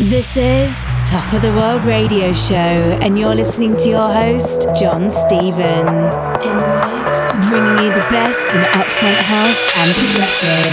[0.00, 2.56] This is Top of the World Radio Show,
[3.04, 5.84] and you're listening to your host, John Stephen.
[5.84, 6.72] In the
[7.04, 10.72] mix, bringing you the best in upfront house and progressive.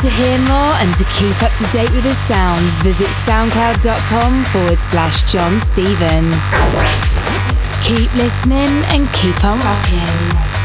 [0.00, 4.80] To hear more and to keep up to date with his sounds, visit soundcloud.com forward
[4.80, 6.24] slash John Stephen.
[7.84, 10.55] Keep listening and keep on rocking.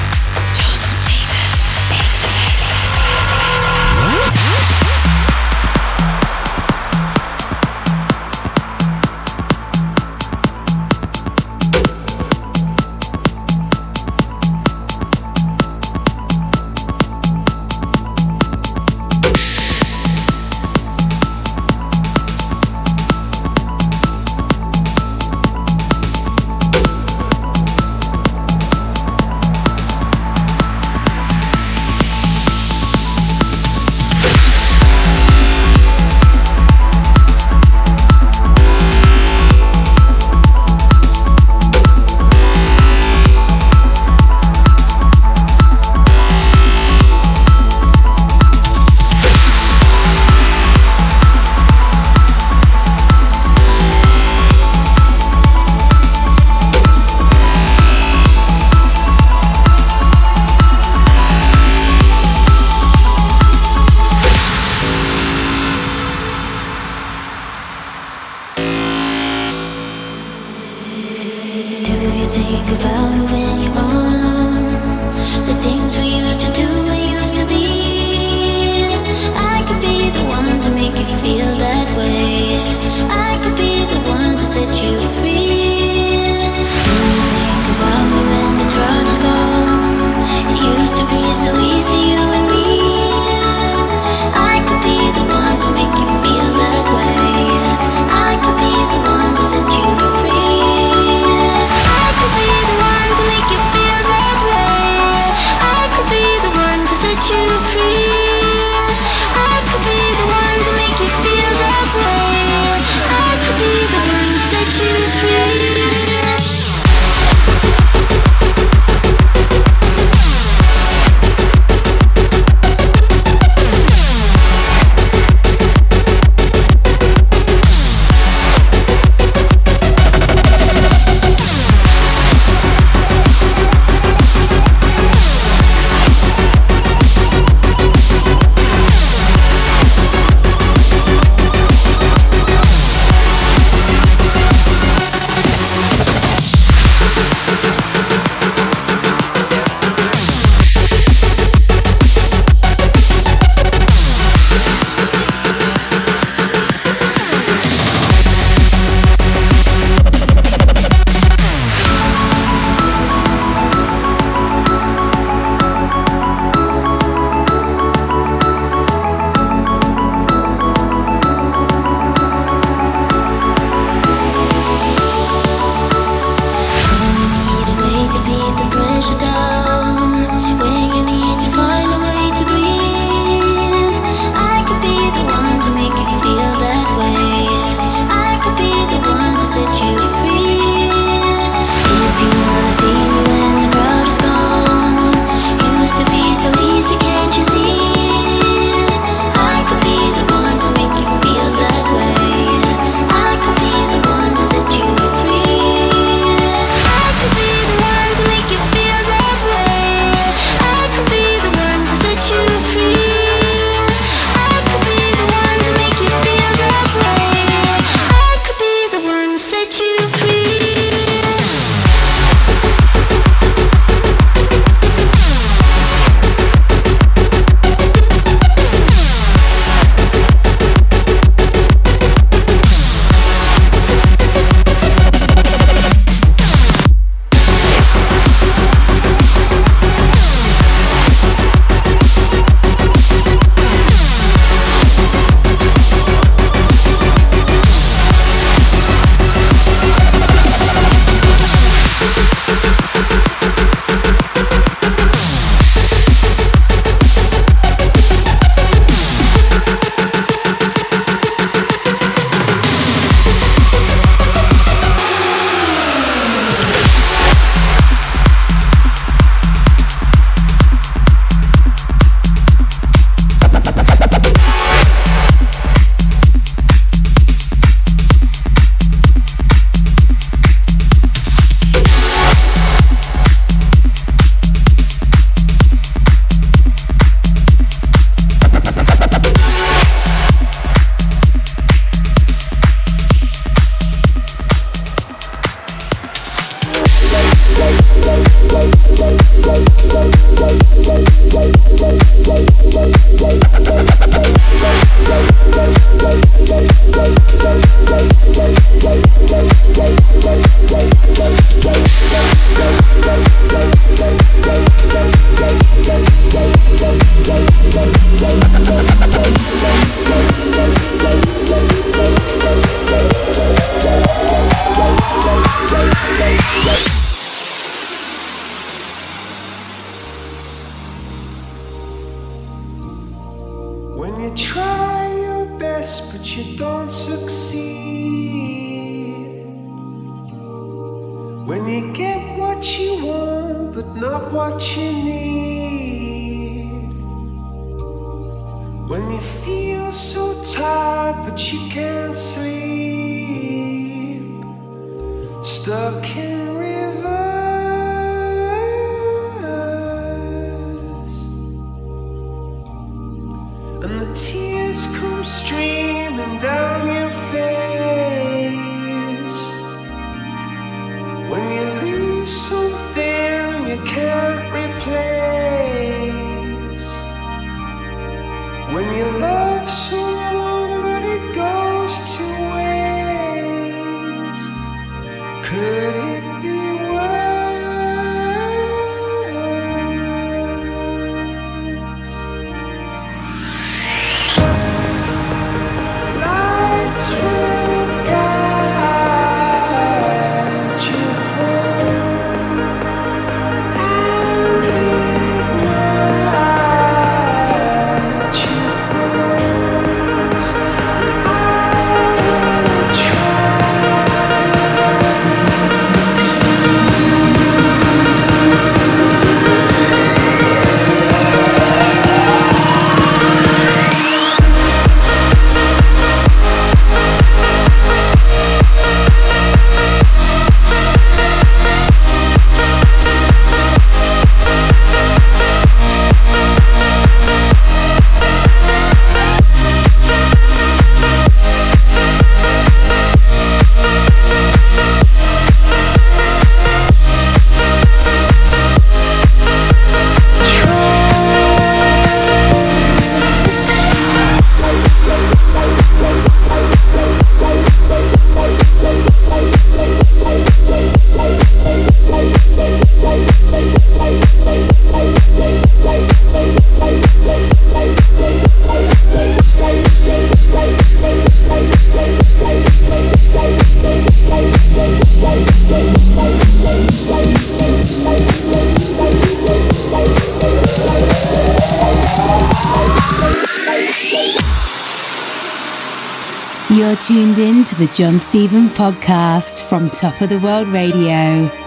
[487.82, 491.61] the John Stephen podcast from Top of the World Radio.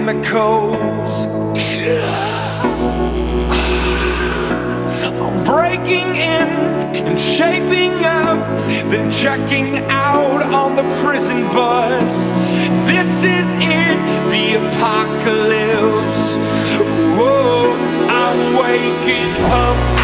[0.00, 1.26] chemicals.
[5.20, 6.48] I'm breaking in
[6.96, 8.38] and shaping up,
[8.90, 12.32] then checking out on the prison bus.
[12.86, 13.98] This is it,
[14.30, 16.36] the apocalypse.
[17.18, 17.74] Whoa,
[18.08, 19.99] I'm waking up.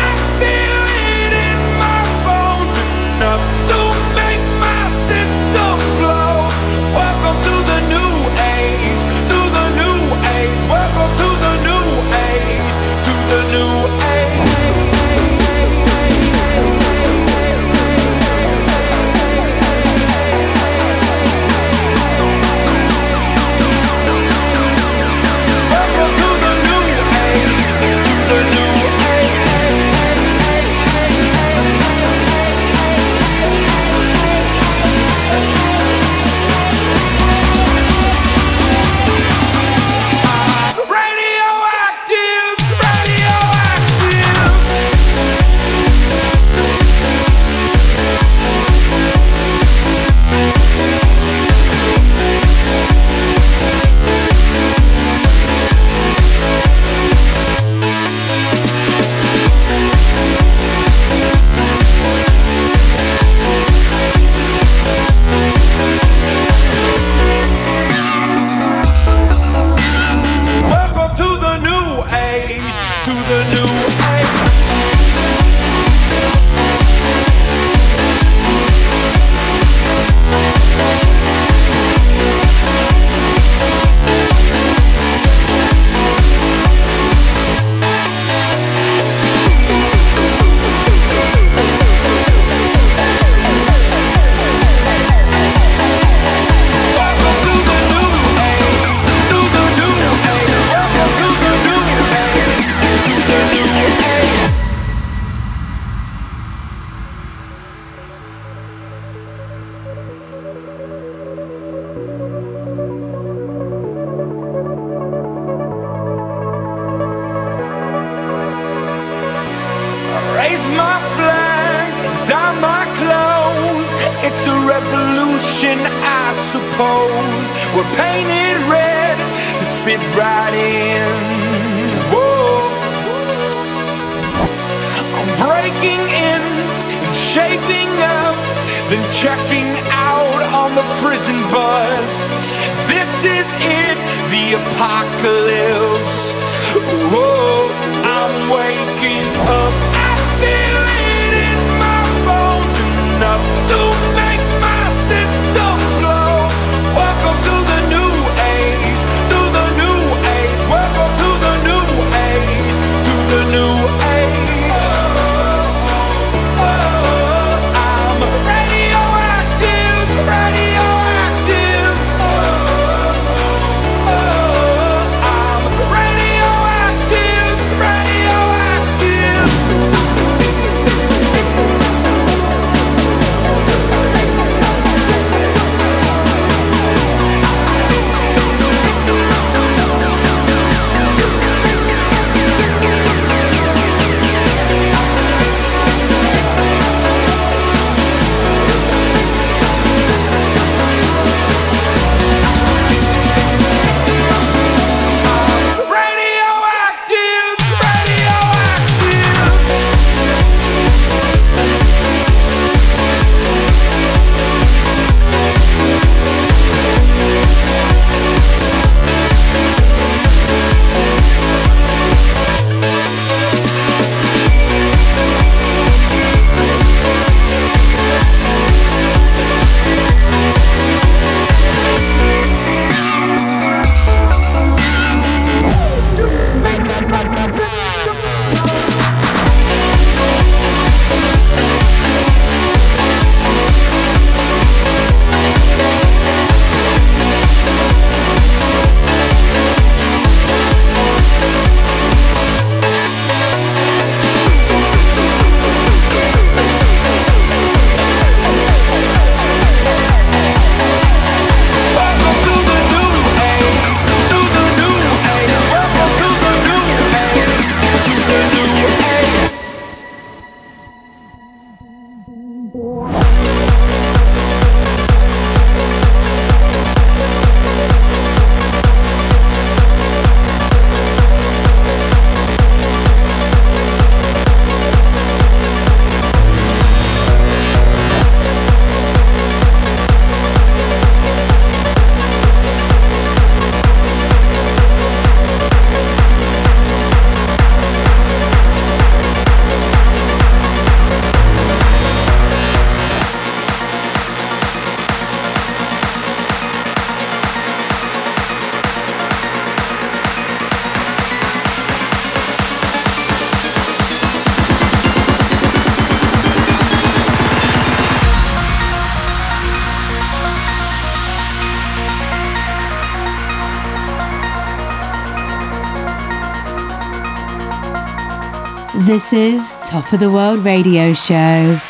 [329.16, 331.80] This is Top of the World Radio Show.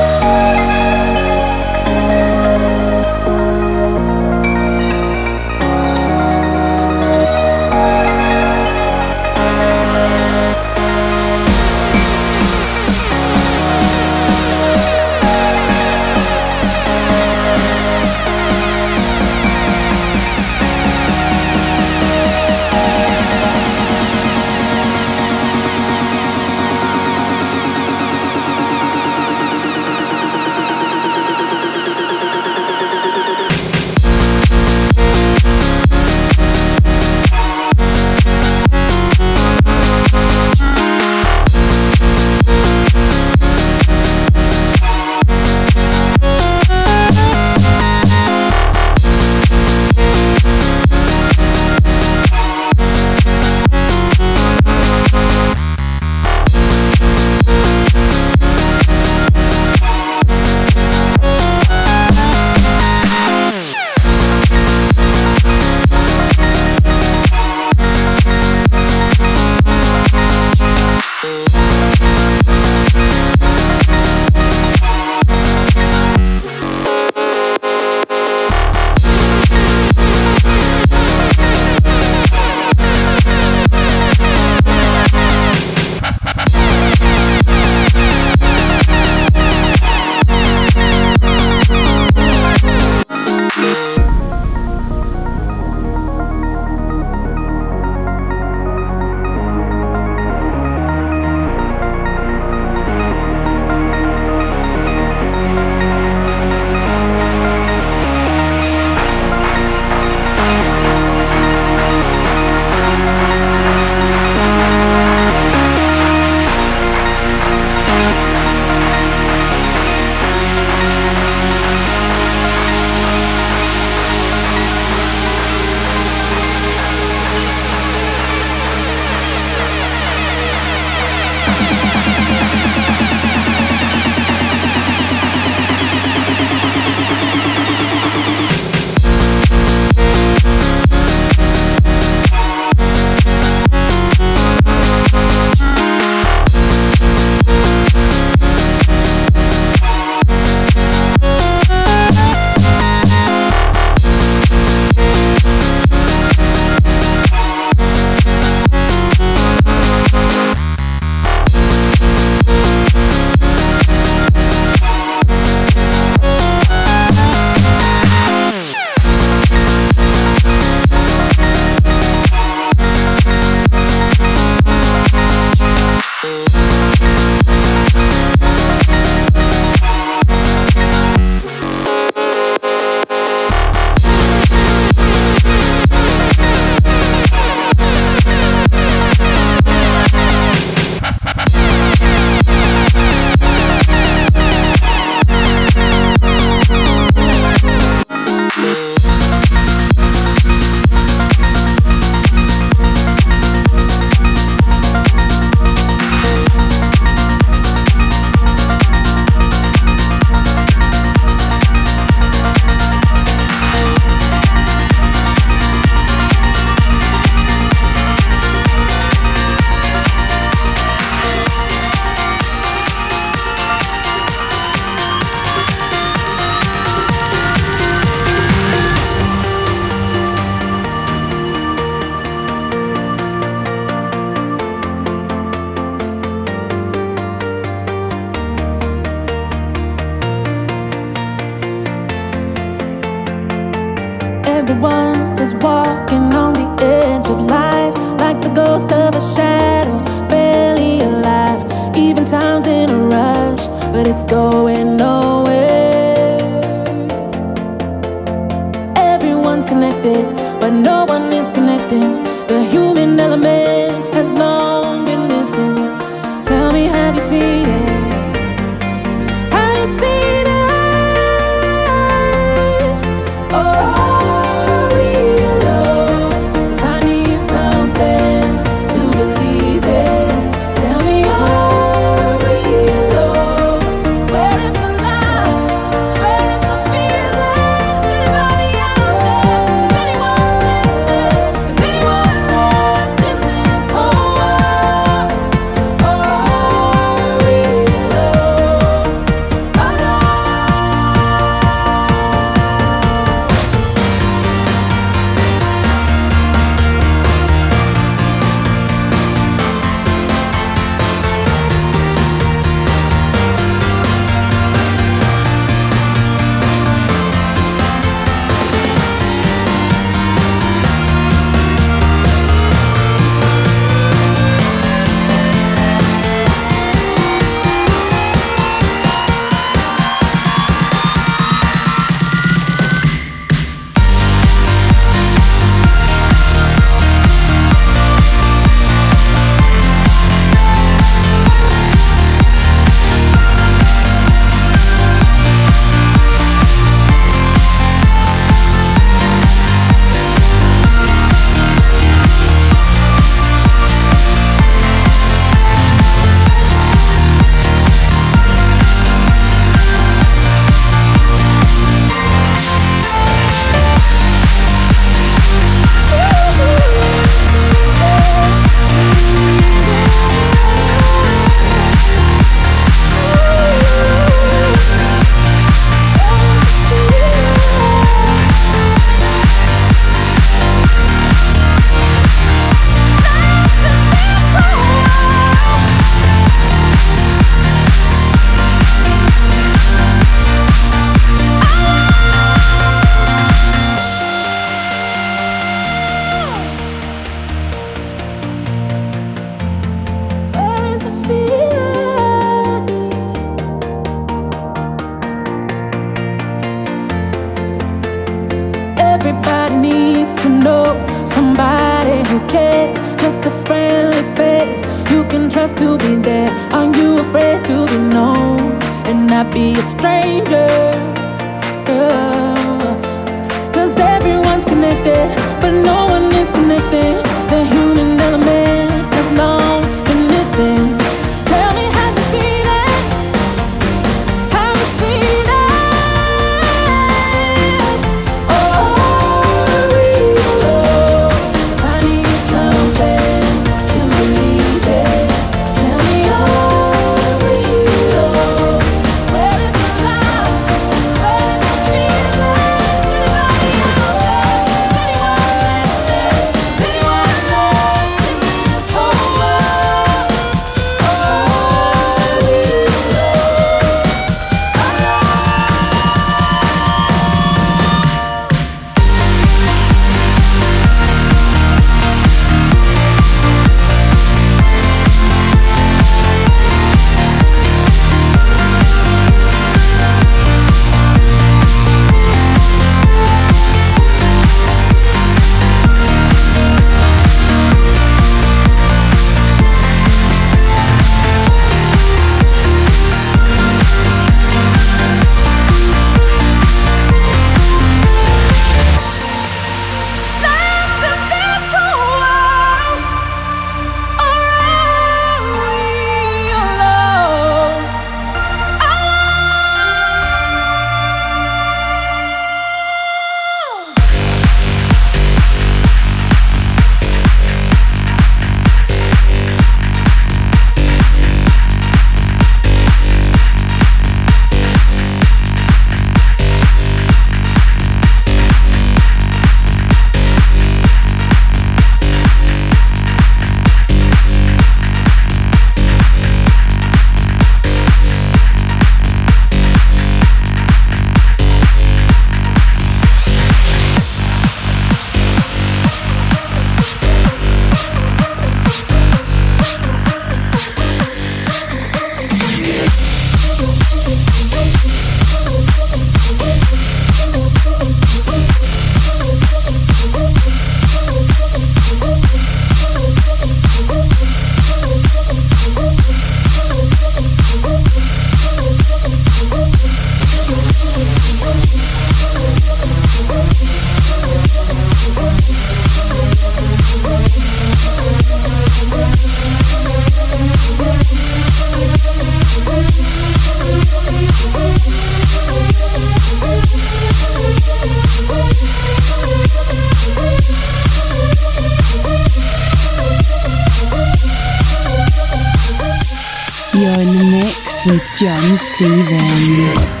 [598.81, 600.00] Stephen.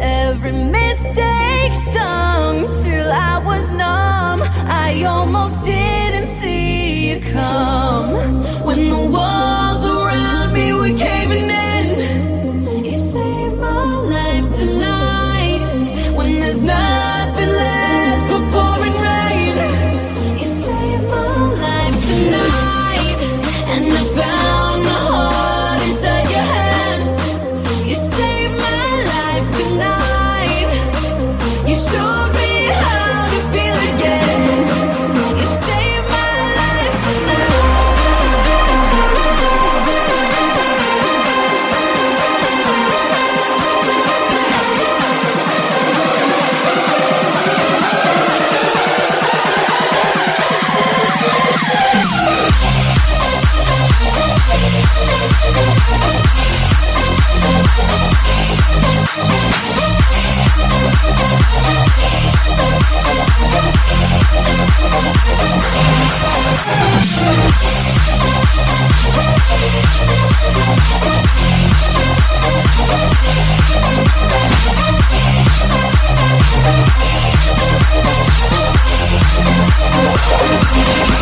[0.00, 4.42] Every mistake stung till I was numb.
[4.66, 8.41] I almost didn't see you come.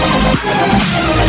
[0.02, 1.19] Let's go.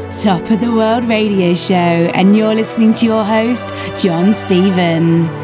[0.00, 5.39] Is Top of the World Radio Show, and you're listening to your host, John Stephen.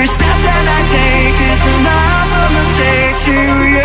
[0.00, 3.36] Every step that I take is another mistake to
[3.68, 3.79] you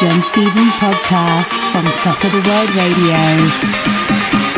[0.00, 4.49] Jen Stephen podcast from Top of the World Radio.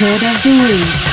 [0.00, 1.03] Record of the Week.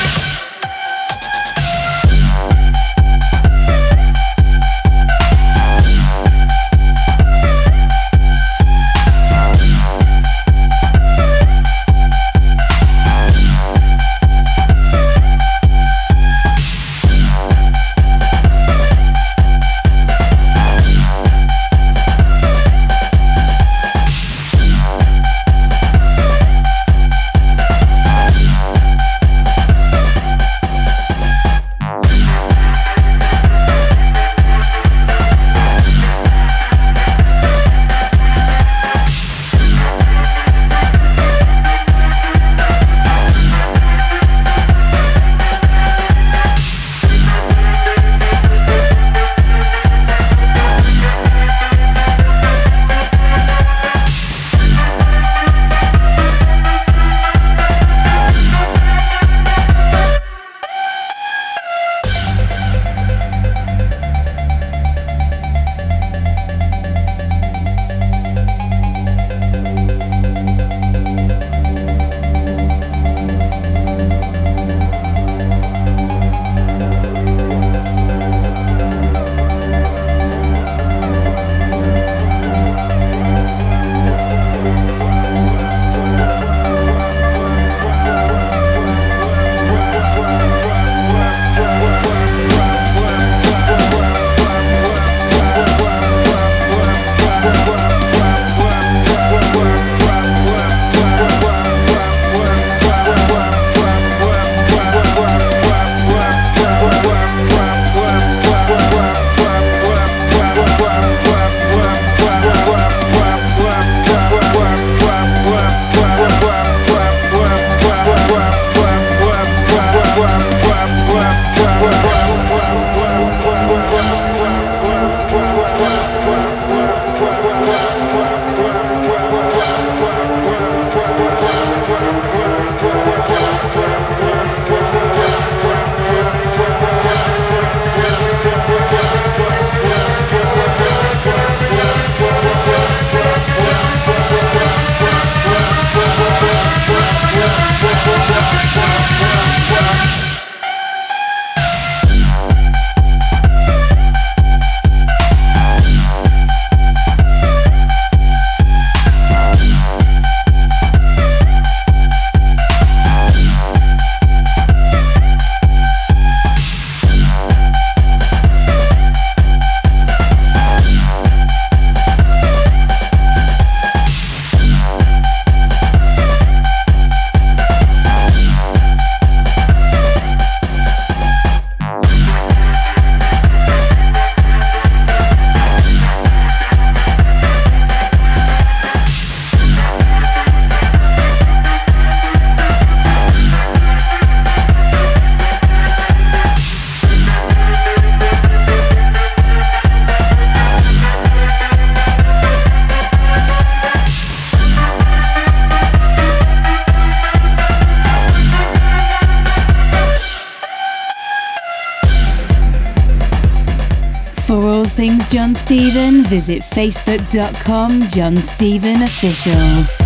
[216.82, 220.01] facebook.com John Stephen Official.